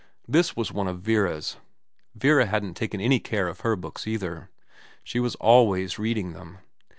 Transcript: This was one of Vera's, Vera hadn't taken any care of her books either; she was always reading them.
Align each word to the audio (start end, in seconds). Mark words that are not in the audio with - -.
This 0.27 0.55
was 0.55 0.71
one 0.71 0.87
of 0.87 1.01
Vera's, 1.01 1.57
Vera 2.15 2.47
hadn't 2.47 2.73
taken 2.73 2.99
any 2.99 3.19
care 3.19 3.47
of 3.47 3.59
her 3.59 3.75
books 3.75 4.07
either; 4.07 4.49
she 5.03 5.19
was 5.19 5.35
always 5.35 5.99
reading 5.99 6.33
them. 6.33 6.57